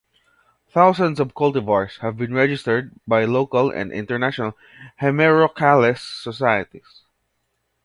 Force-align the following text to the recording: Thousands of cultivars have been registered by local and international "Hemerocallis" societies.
Thousands 0.69 1.19
of 1.19 1.35
cultivars 1.35 1.99
have 1.99 2.17
been 2.17 2.33
registered 2.33 2.91
by 3.07 3.23
local 3.25 3.69
and 3.69 3.91
international 3.91 4.57
"Hemerocallis" 4.99 5.99
societies. 6.23 7.03